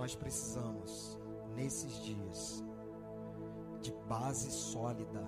[0.00, 1.18] Nós precisamos,
[1.54, 2.64] nesses dias,
[3.82, 5.22] de base sólida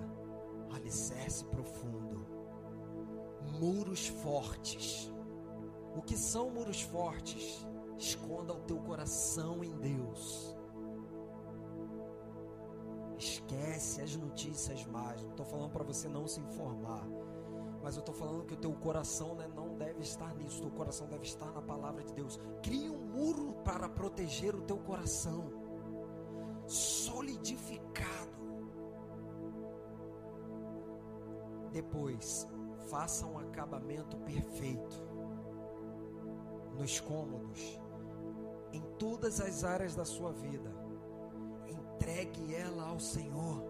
[0.73, 2.25] alicerce profundo,
[3.59, 5.13] muros fortes.
[5.95, 7.63] O que são muros fortes?
[7.99, 10.57] Esconda o teu coração em Deus.
[13.19, 15.21] Esquece as notícias más.
[15.21, 17.07] Não estou falando para você não se informar.
[17.83, 20.61] Mas eu estou falando que o teu coração né, não deve estar nisso.
[20.61, 22.39] Teu coração deve estar na palavra de Deus.
[22.61, 25.51] Crie um muro para proteger o teu coração.
[26.67, 28.33] Solidificado
[31.73, 32.47] Depois,
[32.87, 35.03] faça um acabamento perfeito
[36.77, 37.81] nos cômodos,
[38.71, 40.71] em todas as áreas da sua vida.
[41.67, 43.63] Entregue ela ao Senhor.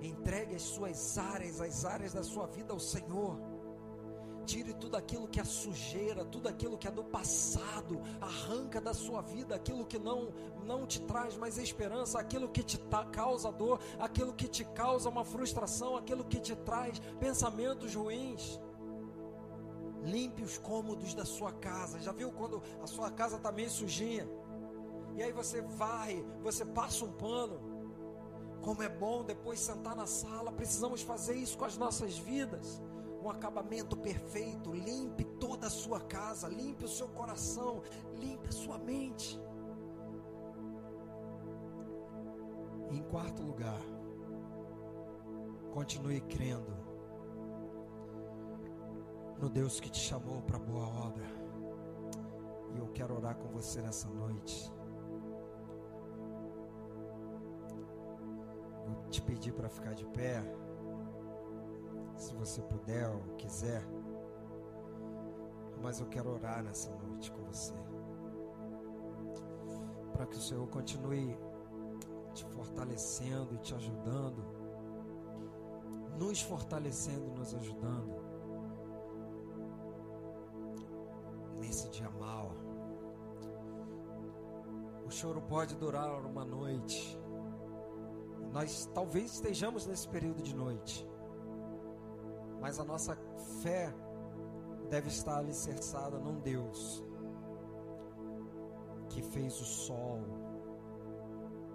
[0.00, 3.36] Entregue as suas áreas, as áreas da sua vida ao Senhor.
[4.46, 9.20] Tire tudo aquilo que é sujeira, tudo aquilo que é do passado, arranca da sua
[9.20, 10.32] vida aquilo que não
[10.64, 12.78] não te traz mais esperança, aquilo que te
[13.12, 18.60] causa dor, aquilo que te causa uma frustração, aquilo que te traz pensamentos ruins.
[20.04, 22.00] Limpe os cômodos da sua casa.
[22.00, 24.28] Já viu quando a sua casa está meio sujinha?
[25.16, 27.60] E aí você vai, você passa um pano.
[28.62, 30.52] Como é bom depois sentar na sala.
[30.52, 32.80] Precisamos fazer isso com as nossas vidas
[33.26, 37.82] um acabamento perfeito, limpe toda a sua casa, limpe o seu coração,
[38.14, 39.40] limpe a sua mente.
[42.96, 43.80] em quarto lugar,
[45.72, 46.72] continue crendo
[49.38, 51.26] no Deus que te chamou para boa obra.
[52.74, 54.72] E eu quero orar com você nessa noite.
[58.86, 60.42] Vou te pedir para ficar de pé
[62.36, 63.82] você puder ou quiser.
[65.82, 67.74] Mas eu quero orar nessa noite com você.
[70.12, 71.36] Para que o Senhor continue
[72.32, 74.44] te fortalecendo e te ajudando.
[76.18, 78.16] Nos fortalecendo e nos ajudando.
[81.58, 82.52] Nesse dia mal.
[85.04, 87.18] O choro pode durar uma noite.
[88.52, 91.06] Nós talvez estejamos nesse período de noite
[92.66, 93.16] mas a nossa
[93.62, 93.94] fé
[94.90, 97.00] deve estar alicerçada num Deus
[99.08, 100.18] que fez o sol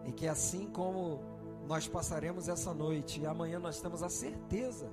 [0.03, 1.21] e que assim como
[1.65, 4.91] nós passaremos essa noite e amanhã nós temos a certeza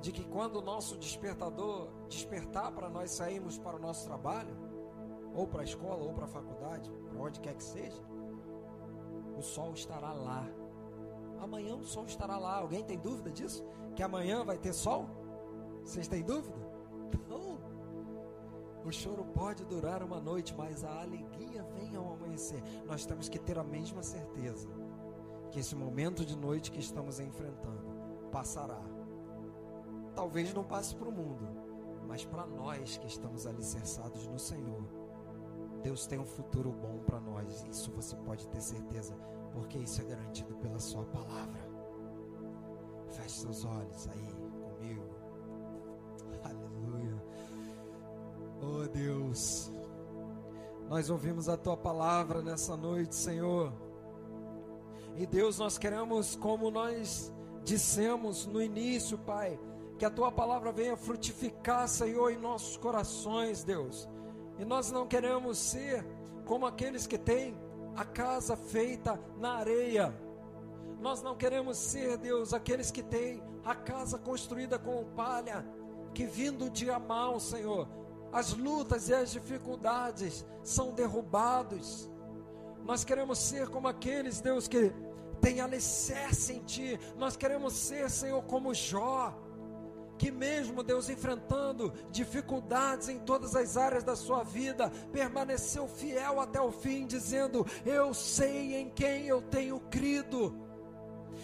[0.00, 4.56] de que quando o nosso despertador despertar para nós sairmos para o nosso trabalho,
[5.34, 8.00] ou para a escola, ou para a faculdade, para onde quer que seja,
[9.36, 10.46] o sol estará lá.
[11.40, 12.56] Amanhã o sol estará lá.
[12.58, 13.64] Alguém tem dúvida disso?
[13.94, 15.08] que amanhã vai ter sol?
[15.84, 16.58] Vocês têm dúvida?
[17.12, 17.58] Então,
[18.84, 22.62] O choro pode durar uma noite, mas a alegria vem ao amanhecer.
[22.84, 24.68] Nós temos que ter a mesma certeza
[25.50, 27.82] que esse momento de noite que estamos enfrentando
[28.30, 28.82] passará.
[30.14, 31.48] Talvez não passe para o mundo,
[32.06, 34.84] mas para nós que estamos alicerçados no Senhor,
[35.82, 37.64] Deus tem um futuro bom para nós.
[37.70, 39.16] Isso você pode ter certeza,
[39.54, 41.64] porque isso é garantido pela Sua palavra.
[43.10, 45.08] Feche seus olhos aí comigo.
[46.42, 47.22] Aleluia.
[48.60, 49.70] Oh Deus,
[50.88, 53.72] nós ouvimos a Tua palavra nessa noite, Senhor.
[55.16, 57.32] E Deus, nós queremos, como nós
[57.62, 59.58] dissemos no início, Pai,
[59.96, 64.08] que a tua palavra venha frutificar, Senhor, em nossos corações, Deus.
[64.58, 66.04] E nós não queremos ser
[66.44, 67.56] como aqueles que têm
[67.96, 70.14] a casa feita na areia.
[71.00, 75.64] Nós não queremos ser, Deus, aqueles que têm a casa construída com palha,
[76.12, 77.88] que vindo o dia mal, Senhor,
[78.32, 82.10] as lutas e as dificuldades são derrubados.
[82.84, 84.92] Nós queremos ser como aqueles, Deus, que
[85.40, 86.98] tem alicerce em Ti.
[87.16, 89.34] Nós queremos ser, Senhor, como Jó,
[90.24, 96.58] que mesmo Deus enfrentando dificuldades em todas as áreas da sua vida, permaneceu fiel até
[96.58, 100.56] o fim, dizendo: Eu sei em quem eu tenho crido,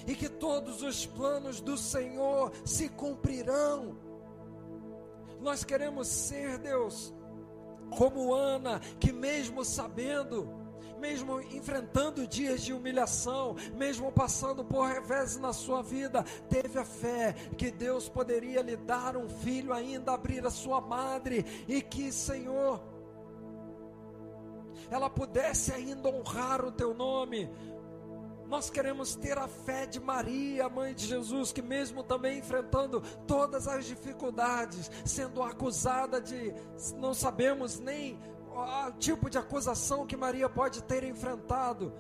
[0.06, 3.98] e que todos os planos do Senhor se cumprirão.
[5.42, 7.12] Nós queremos ser, Deus,
[7.98, 10.48] como Ana, que mesmo sabendo,
[11.00, 17.32] mesmo enfrentando dias de humilhação, mesmo passando por revés na sua vida, teve a fé
[17.56, 22.80] que Deus poderia lhe dar um filho ainda, abrir a sua madre e que, Senhor,
[24.90, 27.50] ela pudesse ainda honrar o teu nome.
[28.46, 33.68] Nós queremos ter a fé de Maria, mãe de Jesus, que mesmo também enfrentando todas
[33.68, 36.52] as dificuldades, sendo acusada de
[36.96, 38.18] não sabemos nem
[38.52, 41.92] o tipo de acusação que Maria pode ter enfrentado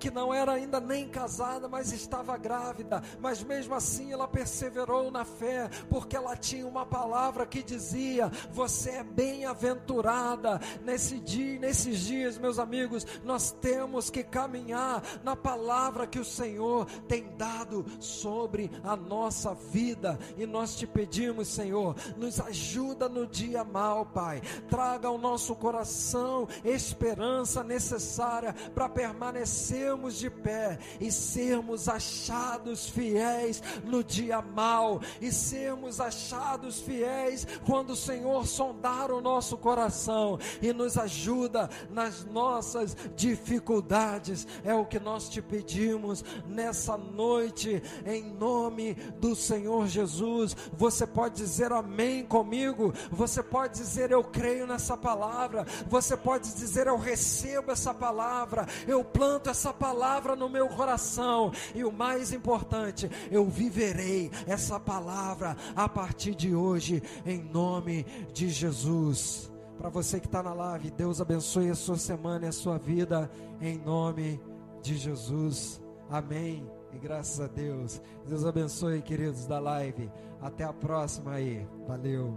[0.00, 5.26] que não era ainda nem casada, mas estava grávida, mas mesmo assim ela perseverou na
[5.26, 10.58] fé, porque ela tinha uma palavra que dizia: Você é bem-aventurada.
[10.82, 16.86] Nesse dia, nesses dias, meus amigos, nós temos que caminhar na palavra que o Senhor
[17.06, 23.62] tem dado sobre a nossa vida, e nós te pedimos, Senhor, nos ajuda no dia
[23.62, 24.40] mal, Pai,
[24.70, 33.62] traga ao nosso coração esperança necessária para permanecer ficarmos de pé e sermos achados fiéis
[33.84, 40.72] no dia mal e sermos achados fiéis quando o Senhor sondar o nosso coração e
[40.72, 44.46] nos ajuda nas nossas dificuldades.
[44.64, 50.56] É o que nós te pedimos nessa noite, em nome do Senhor Jesus.
[50.72, 56.86] Você pode dizer amém comigo, você pode dizer eu creio nessa palavra, você pode dizer
[56.86, 61.50] eu recebo essa palavra, eu planto essa palavra no meu coração.
[61.74, 68.04] E o mais importante, eu viverei essa palavra a partir de hoje, em nome
[68.34, 69.50] de Jesus.
[69.78, 73.30] Para você que está na live, Deus abençoe a sua semana e a sua vida,
[73.62, 74.38] em nome
[74.82, 75.80] de Jesus.
[76.10, 76.70] Amém.
[76.92, 78.02] E graças a Deus.
[78.26, 80.10] Deus abençoe, queridos da live.
[80.42, 81.66] Até a próxima aí.
[81.86, 82.36] Valeu.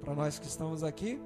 [0.00, 1.20] Para nós que estamos aqui.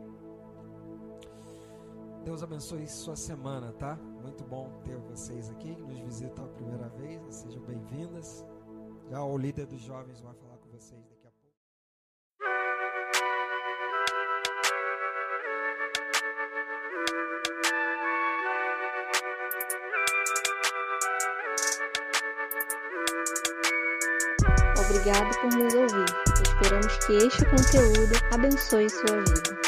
[2.24, 3.98] Deus abençoe sua semana, tá?
[4.22, 7.34] Muito bom ter vocês aqui que nos visitam a primeira vez.
[7.34, 8.44] Sejam bem-vindas.
[9.10, 11.56] Já o líder dos jovens vai falar com vocês daqui a pouco.
[24.84, 26.06] Obrigado por nos ouvir.
[26.42, 29.59] Esperamos que este conteúdo abençoe sua vida.